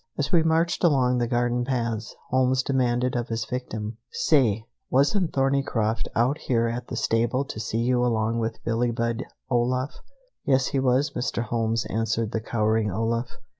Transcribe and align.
As 0.17 0.31
we 0.31 0.41
marched 0.41 0.83
along 0.83 1.19
the 1.19 1.27
garden 1.27 1.63
paths, 1.63 2.15
Holmes 2.31 2.63
demanded 2.63 3.15
of 3.15 3.27
his 3.27 3.45
victim: 3.45 3.97
"Say, 4.11 4.65
wasn't 4.89 5.31
Thorneycroft 5.31 6.07
out 6.15 6.39
here 6.39 6.67
at 6.67 6.87
the 6.87 6.95
stable 6.95 7.45
to 7.45 7.59
see 7.59 7.83
you 7.83 8.03
along 8.03 8.39
with 8.39 8.63
Billie 8.63 8.89
Budd, 8.89 9.25
Olaf?" 9.51 9.99
"Yes, 10.43 10.69
he 10.69 10.79
was, 10.79 11.11
Mr. 11.11 11.43
Holmes," 11.43 11.85
answered 11.85 12.31
the 12.31 12.41
cowering 12.41 12.89
Olaf. 12.89 13.37